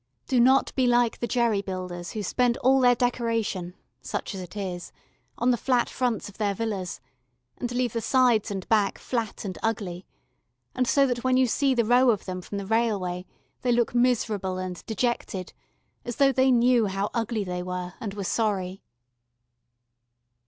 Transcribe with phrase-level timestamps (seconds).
[0.27, 4.57] Do not be like the jerry builders who spend all their decoration, such as it
[4.57, 4.91] is,
[5.37, 6.99] on the flat fronts of their villas,
[7.59, 10.07] and leave the sides and back flat and ugly,
[10.73, 13.27] and so that when you see the row of them from the railway
[13.61, 15.53] they look miserable and dejected,
[16.03, 18.81] as though they knew how ugly they were and were sorry.